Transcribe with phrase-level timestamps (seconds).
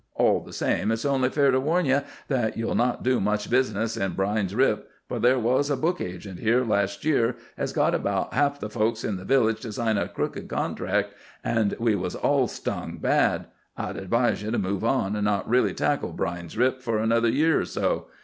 [0.15, 3.95] All the same, it's only fair to warn ye that ye'll not do much business
[3.95, 8.33] in Brine's Rip, for there was a book agent here last year as got about
[8.33, 12.47] ha'f the folks in the village to sign a crooked contract, and we was all
[12.47, 13.45] stung bad.
[13.77, 17.61] I'd advise ye to move on, an' not really tackle Brine's Rip fer another year
[17.61, 18.07] or so.